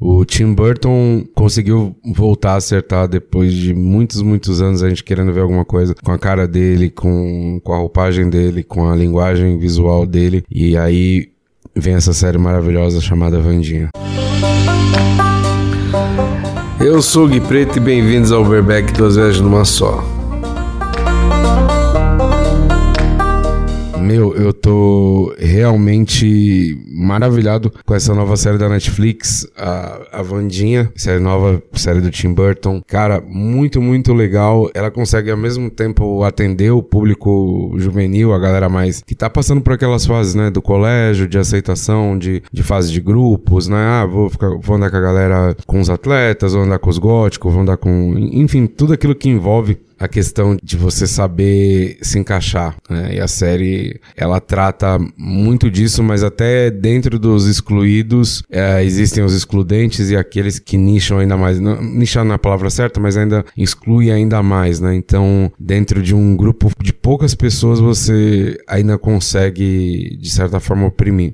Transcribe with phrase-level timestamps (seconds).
[0.00, 5.32] O Tim Burton conseguiu voltar a acertar depois de muitos, muitos anos a gente querendo
[5.32, 9.58] ver alguma coisa com a cara dele, com, com a roupagem dele, com a linguagem
[9.58, 10.44] visual dele.
[10.48, 11.30] E aí
[11.74, 13.88] vem essa série maravilhosa chamada Vandinha.
[16.80, 20.17] Eu sou o Gui Preto e bem-vindos ao Overback duas vezes numa só.
[24.00, 31.20] Meu, eu tô realmente maravilhado com essa nova série da Netflix, a, a Vandinha, série
[31.20, 32.80] nova, série do Tim Burton.
[32.86, 34.70] Cara, muito, muito legal.
[34.74, 39.60] Ela consegue ao mesmo tempo atender o público juvenil, a galera mais que tá passando
[39.60, 43.76] por aquelas fases, né, do colégio, de aceitação, de, de fase de grupos, né?
[43.76, 46.98] Ah, vou, ficar, vou andar com a galera, com os atletas, vou andar com os
[46.98, 48.14] góticos, vou andar com.
[48.16, 52.76] Enfim, tudo aquilo que envolve a questão de você saber se encaixar.
[52.88, 53.16] Né?
[53.16, 59.34] E a série ela trata muito disso, mas até dentro dos excluídos é, existem os
[59.34, 61.58] excludentes e aqueles que nicham ainda mais.
[61.58, 64.94] Não, nichar na palavra certa, mas ainda exclui ainda mais, né?
[64.94, 71.32] Então, dentro de um grupo de poucas pessoas, você ainda consegue, de certa forma, oprimir.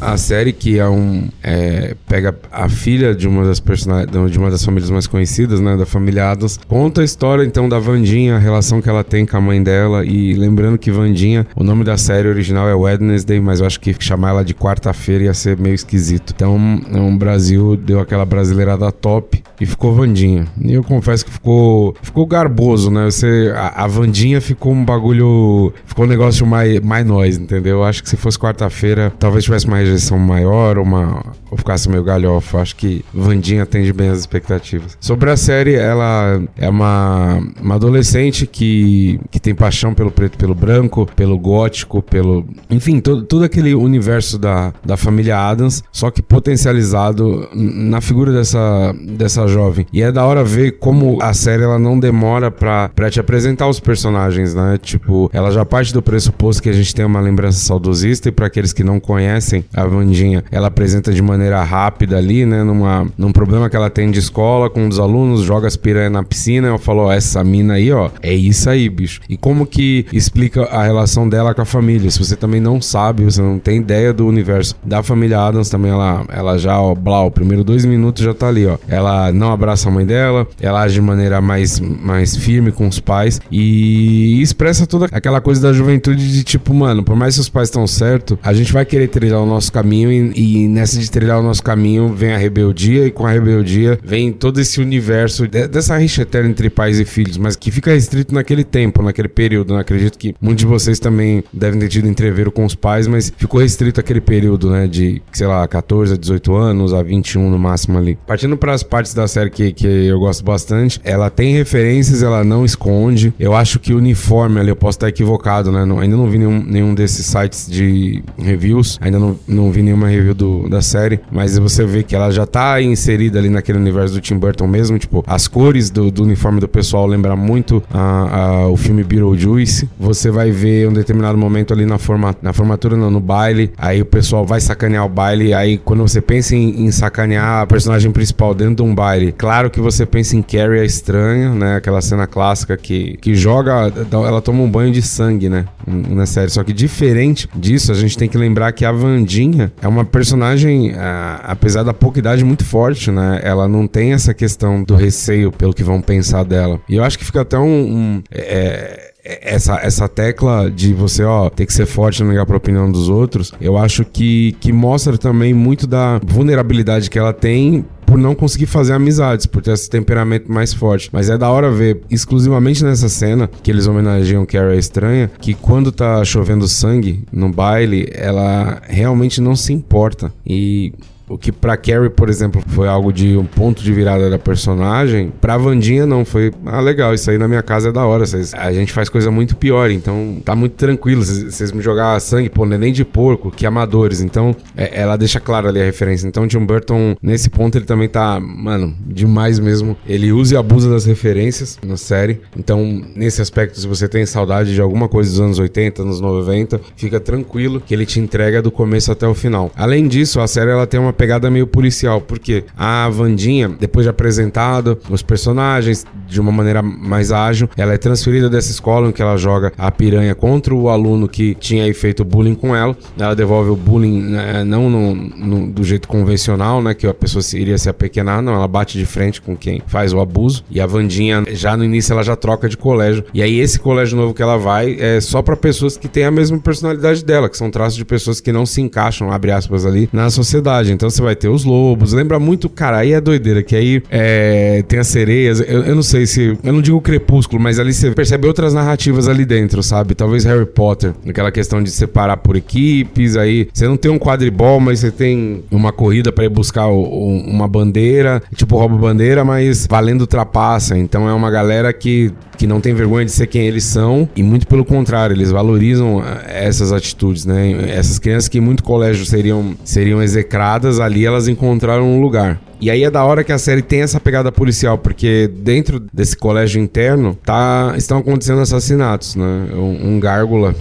[0.00, 4.50] A série que é um é, pega a filha de uma das personagens de uma
[4.50, 8.38] das famílias mais conhecidas, né, da família Adams, conta a história então da Vandinha, a
[8.38, 11.96] relação que ela tem com a mãe dela e lembrando que Vandinha, o nome da
[11.96, 15.74] série original é Wednesday, mas eu acho que chamar ela de quarta-feira ia ser meio
[15.74, 16.32] esquisito.
[16.34, 20.46] Então, o Brasil deu aquela brasileirada top e ficou Vandinha.
[20.62, 23.06] E eu confesso que ficou ficou garboso, né?
[23.06, 27.78] Você a, a Vandinha ficou um bagulho, ficou um negócio mais mais nós, entendeu?
[27.78, 32.04] Eu acho que se fosse quarta-feira, talvez tivesse mais rejeição maior, uma, ou ficasse meio
[32.04, 32.58] galhofa.
[32.58, 34.96] Acho que Vandinha atende bem as expectativas.
[35.00, 40.54] Sobre a série, ela é uma, uma adolescente que, que tem paixão pelo preto pelo
[40.54, 42.46] branco, pelo gótico, pelo.
[42.70, 48.94] Enfim, todo, todo aquele universo da, da família Adams, só que potencializado na figura dessa,
[49.16, 49.86] dessa jovem.
[49.92, 53.68] E é da hora ver como a série ela não demora pra, pra te apresentar
[53.68, 54.78] os personagens, né?
[54.80, 58.46] Tipo, ela já parte do pressuposto que a gente tem uma lembrança saudosista e para
[58.46, 63.32] aqueles que não conhecem, a Vandinha, ela apresenta de maneira rápida ali, né, numa, num
[63.32, 66.78] problema que ela tem de escola com os alunos, joga as piranhas na piscina, ela
[66.78, 69.20] falou, essa mina aí, ó, é isso aí, bicho.
[69.28, 72.10] E como que explica a relação dela com a família?
[72.10, 75.90] Se você também não sabe, você não tem ideia do universo da família Adams, também
[75.90, 78.76] ela, ela já, ó, blau, primeiro dois minutos já tá ali, ó.
[78.88, 82.98] Ela não abraça a mãe dela, ela age de maneira mais, mais firme com os
[82.98, 87.48] pais e expressa toda aquela coisa da juventude de tipo, mano, por mais que os
[87.48, 91.10] pais estão certo, a gente vai querer trilhar o nosso caminho e, e, nessa de
[91.10, 95.46] trilhar o nosso caminho vem a rebeldia e com a rebeldia vem todo esse universo
[95.46, 99.28] de, dessa rixa eterna entre pais e filhos, mas que fica restrito naquele tempo, naquele
[99.28, 99.74] período.
[99.74, 99.80] Né?
[99.80, 103.60] Acredito que muitos de vocês também devem ter tido entreveiro com os pais, mas ficou
[103.60, 107.98] restrito aquele período, né, de, sei lá, 14 a 18 anos, a 21 no máximo
[107.98, 108.18] ali.
[108.26, 112.44] Partindo para as partes da série que, que eu gosto bastante, ela tem referências, ela
[112.44, 113.32] não esconde.
[113.38, 115.84] Eu acho que o uniforme ali, eu posso estar equivocado, né?
[115.84, 120.08] Não, ainda não vi nenhum, nenhum desses sites de reviews, ainda não, não vi nenhuma
[120.08, 124.14] review do, da série, mas você vê que ela já tá inserida ali naquele universo
[124.14, 128.00] do Tim Burton mesmo, tipo, as cores do, do uniforme do pessoal lembram muito a,
[128.00, 129.88] a, o filme Beetlejuice.
[129.98, 134.00] Você vai ver um determinado momento ali na, forma, na formatura, não, no baile, aí
[134.00, 138.10] o pessoal vai sacanear o baile, aí quando você pensa em, em sacanear a personagem
[138.12, 142.00] principal dentro de um baile, claro que você pensa em Carrie a Estranha, né, aquela
[142.00, 146.62] cena clássica que, que joga, ela toma um banho de sangue, né, na série, só
[146.62, 149.47] que diferente disso, a gente tem que lembrar que a Vandinha
[149.80, 153.40] é uma personagem, a, apesar da pouca idade, muito forte, né?
[153.42, 156.80] Ela não tem essa questão do receio pelo que vão pensar dela.
[156.88, 157.64] E eu acho que fica até um.
[157.64, 162.46] um é, é essa, essa tecla de você, ó, ter que ser forte não ligar
[162.46, 167.34] pra opinião dos outros, eu acho que, que mostra também muito da vulnerabilidade que ela
[167.34, 171.10] tem por não conseguir fazer amizades, por ter esse temperamento mais forte.
[171.12, 175.52] Mas é da hora ver, exclusivamente nessa cena, que eles homenageiam Carrie a Estranha, que
[175.52, 180.32] quando tá chovendo sangue no baile, ela realmente não se importa.
[180.46, 180.94] E
[181.28, 185.32] o que pra Carrie, por exemplo, foi algo de um ponto de virada da personagem,
[185.40, 186.24] pra Vandinha não.
[186.24, 188.26] Foi, ah, legal, isso aí na minha casa é da hora.
[188.26, 191.24] Cês, a gente faz coisa muito pior, então tá muito tranquilo.
[191.24, 194.20] Vocês me jogar sangue, pô, nem de porco, que amadores.
[194.20, 196.26] Então, é, ela deixa clara ali a referência.
[196.26, 199.96] Então, Tim Burton, nesse ponto, ele também tá, mano, demais mesmo.
[200.06, 202.40] Ele usa e abusa das referências na série.
[202.56, 206.80] Então, nesse aspecto, se você tem saudade de alguma coisa dos anos 80, anos 90,
[206.96, 209.70] fica tranquilo que ele te entrega do começo até o final.
[209.76, 214.10] Além disso, a série ela tem uma pegada meio policial, porque a Vandinha, depois de
[214.10, 219.20] apresentado os personagens de uma maneira mais ágil, ela é transferida dessa escola em que
[219.20, 222.96] ela joga a piranha contra o aluno que tinha feito bullying com ela.
[223.18, 227.42] Ela devolve o bullying né, não no, no, do jeito convencional, né, que a pessoa
[227.54, 230.64] iria se apequenar, não, ela bate de frente com quem faz o abuso.
[230.70, 233.24] E a Vandinha, já no início, ela já troca de colégio.
[233.34, 236.30] E aí esse colégio novo que ela vai é só para pessoas que têm a
[236.30, 240.08] mesma personalidade dela, que são traços de pessoas que não se encaixam, abre aspas ali,
[240.12, 240.92] na sociedade.
[240.92, 244.82] Então você vai ter os lobos, lembra muito, cara, aí é doideira, que aí é,
[244.86, 248.10] tem as sereias, eu, eu, não sei se, eu não digo crepúsculo, mas ali você
[248.10, 250.14] percebe outras narrativas ali dentro, sabe?
[250.14, 254.80] Talvez Harry Potter, aquela questão de separar por equipes, aí você não tem um quadribol,
[254.80, 259.44] mas você tem uma corrida para ir buscar o, o, uma bandeira, tipo rouba bandeira,
[259.44, 260.96] mas valendo ultrapassa.
[260.96, 264.42] Então é uma galera que que não tem vergonha de ser quem eles são e
[264.42, 267.88] muito pelo contrário, eles valorizam eh, essas atitudes, né?
[267.88, 272.60] Essas crianças que em muito colégio seriam seriam execradas, ali elas encontraram um lugar.
[272.80, 276.36] E aí é da hora que a série tem essa pegada policial, porque dentro desse
[276.36, 279.68] colégio interno tá, estão acontecendo assassinatos, né?
[279.72, 280.74] Um, um gárgula,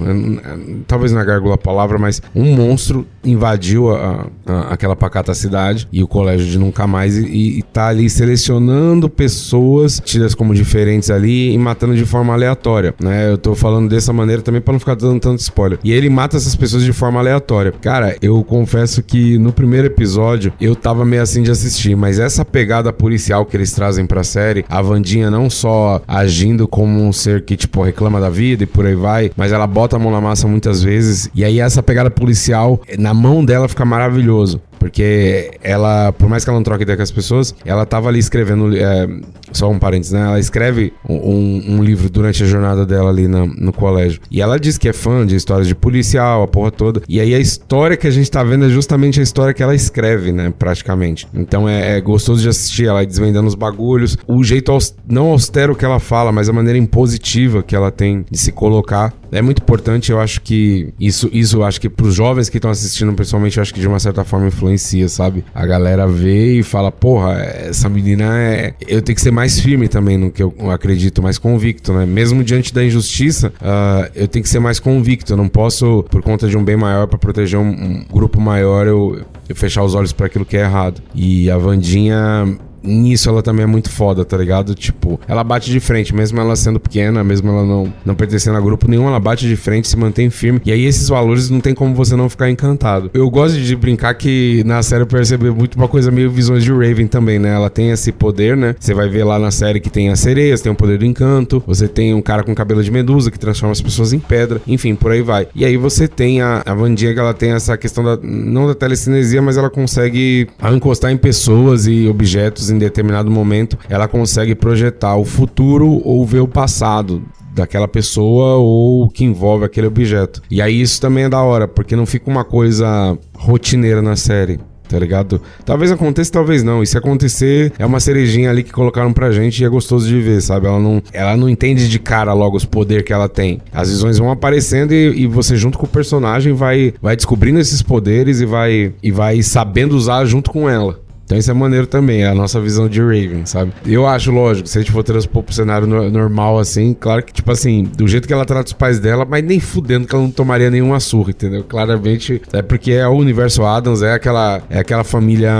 [0.87, 5.87] talvez não é gárgula a palavra, mas um monstro invadiu a, a, aquela pacata cidade
[5.91, 11.09] e o colégio de nunca mais e, e tá ali selecionando pessoas tidas como diferentes
[11.09, 13.31] ali e matando de forma aleatória, né?
[13.31, 15.79] Eu tô falando dessa maneira também para não ficar dando tanto spoiler.
[15.83, 17.71] E ele mata essas pessoas de forma aleatória.
[17.71, 22.43] Cara, eu confesso que no primeiro episódio eu tava meio assim de assistir, mas essa
[22.43, 27.43] pegada policial que eles trazem pra série, a Vandinha não só agindo como um ser
[27.43, 30.21] que, tipo, reclama da vida e por aí vai, mas ela bota a mão na
[30.21, 31.29] massa muitas vezes.
[31.33, 34.61] E aí essa pegada policial, na mão dela fica maravilhoso.
[34.79, 38.19] Porque ela, por mais que ela não troque ideia com as pessoas, ela tava ali
[38.19, 38.75] escrevendo.
[38.75, 39.07] É,
[39.51, 40.21] só um parênteses, né?
[40.21, 44.19] Ela escreve um, um livro durante a jornada dela ali no, no colégio.
[44.29, 47.01] E ela diz que é fã de histórias de policial, a porra toda.
[47.07, 49.73] E aí a história que a gente tá vendo é justamente a história que ela
[49.73, 50.53] escreve, né?
[50.57, 51.27] Praticamente.
[51.33, 54.17] Então é, é gostoso de assistir ela desvendando os bagulhos.
[54.27, 54.77] O jeito
[55.07, 59.13] não austero que ela fala, mas a maneira impositiva que ela tem de se colocar.
[59.31, 63.13] É muito importante, eu acho que isso, isso acho que pros jovens que estão assistindo,
[63.13, 65.43] principalmente, eu acho que de uma certa forma influencia, sabe?
[65.53, 68.73] A galera vê e fala, porra, essa menina é.
[68.87, 72.05] Eu tenho que ser mais firme também no que eu acredito, mais convicto, né?
[72.05, 75.33] Mesmo diante da injustiça, uh, eu tenho que ser mais convicto.
[75.33, 78.87] Eu não posso, por conta de um bem maior, para proteger um, um, grupo maior,
[78.87, 81.01] eu, eu fechar os olhos para aquilo que é errado.
[81.13, 84.73] E a Vandinha nisso ela também é muito foda, tá ligado?
[84.73, 88.61] Tipo, ela bate de frente, mesmo ela sendo pequena, mesmo ela não, não pertencendo a
[88.61, 90.61] grupo nenhum, ela bate de frente, se mantém firme.
[90.65, 93.11] E aí esses valores não tem como você não ficar encantado.
[93.13, 96.71] Eu gosto de brincar que na série eu percebi muito uma coisa meio visões de
[96.71, 97.53] Raven também, né?
[97.53, 98.75] Ela tem esse poder, né?
[98.79, 101.63] Você vai ver lá na série que tem as sereias, tem o poder do encanto,
[101.65, 104.95] você tem um cara com cabelo de medusa que transforma as pessoas em pedra, enfim,
[104.95, 105.47] por aí vai.
[105.55, 108.75] E aí você tem a, a Vandinha que ela tem essa questão da, não da
[108.75, 115.15] telecinesia, mas ela consegue encostar em pessoas e objetos em determinado momento, ela consegue projetar
[115.15, 120.41] o futuro ou ver o passado daquela pessoa ou que envolve aquele objeto.
[120.49, 124.59] E aí isso também é da hora, porque não fica uma coisa rotineira na série
[124.87, 125.41] tá ligado?
[125.65, 126.81] Talvez aconteça, talvez não.
[126.81, 130.19] E se acontecer, é uma cerejinha ali que colocaram pra gente e é gostoso de
[130.21, 130.65] ver, sabe?
[130.65, 133.59] Ela não, ela não entende de cara logo os poderes que ela tem.
[133.71, 137.81] As visões vão aparecendo e, e, você, junto com o personagem, vai, vai descobrindo esses
[137.81, 140.99] poderes e vai, e vai sabendo usar junto com ela.
[141.27, 143.73] Então isso é maneiro também, é a nossa visão de Raven, sabe?
[143.85, 147.33] Eu acho, lógico, se a gente for transpor pro cenário no normal assim, claro que,
[147.33, 150.23] tipo assim, do jeito que ela trata os pais dela, mas nem fudendo que ela
[150.23, 151.65] não tomaria nenhuma surra, entendeu?
[151.65, 155.51] Claramente, é porque é o universo Adams, é aquela, é aquela família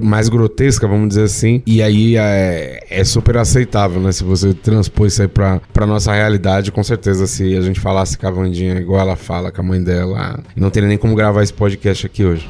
[0.00, 1.60] mais grotesca, vamos dizer assim.
[1.66, 4.12] E aí é, é, super aceitável, né?
[4.12, 8.16] Se você transpor isso aí pra, pra nossa realidade, com certeza, se a gente falasse
[8.16, 11.42] com a Vandinha igual ela fala com a mãe dela, não teria nem como gravar
[11.42, 12.48] esse podcast aqui hoje.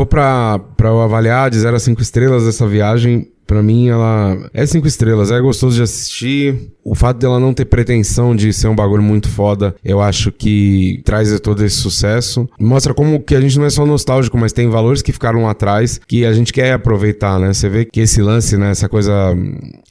[0.00, 4.86] For eu avaliar de 0 a 5 estrelas essa viagem, Pra mim, ela é cinco
[4.86, 6.70] estrelas, é gostoso de assistir.
[6.84, 11.02] O fato dela não ter pretensão de ser um bagulho muito foda, eu acho que
[11.04, 12.48] traz todo esse sucesso.
[12.60, 15.50] Mostra como que a gente não é só nostálgico, mas tem valores que ficaram lá
[15.50, 17.52] atrás que a gente quer aproveitar, né?
[17.52, 18.70] Você vê que esse lance, né?
[18.70, 19.12] Essa coisa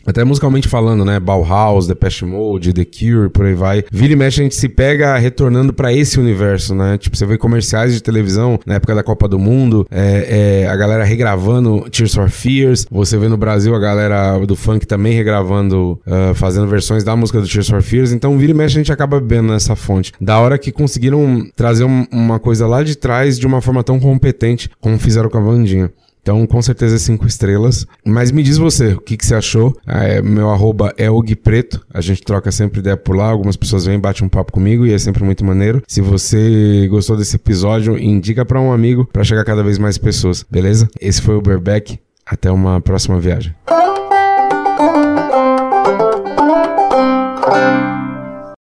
[0.06, 1.20] até musicalmente falando, né?
[1.20, 3.84] Bauhaus, Depeche Mode, The Cure, por aí vai.
[3.92, 6.98] Vira e mexe, a gente se pega retornando para esse universo, né?
[6.98, 10.75] Tipo, você vê comerciais de televisão na época da Copa do Mundo, é, é, a
[10.75, 12.88] galera regravando Tears for Fears.
[12.89, 17.41] Você vê no Brasil a galera do funk também regravando, uh, fazendo versões da música
[17.41, 18.12] do Tears for Fears.
[18.12, 20.12] Então, vira e mexe, a gente acaba bebendo nessa fonte.
[20.20, 24.00] Da hora que conseguiram trazer um, uma coisa lá de trás de uma forma tão
[24.00, 25.91] competente como fizeram com a Vandinha.
[26.22, 27.88] Então, com certeza, cinco estrelas.
[28.06, 29.75] Mas me diz você, o que, que você achou?
[29.88, 31.84] É, meu arroba é Preto.
[31.91, 33.29] A gente troca sempre ideia por lá.
[33.29, 35.82] Algumas pessoas vêm, batem um papo comigo e é sempre muito maneiro.
[35.88, 40.46] Se você gostou desse episódio, indica para um amigo para chegar cada vez mais pessoas,
[40.50, 40.88] beleza?
[41.00, 42.00] Esse foi o Berbeck.
[42.30, 43.56] Até uma próxima viagem.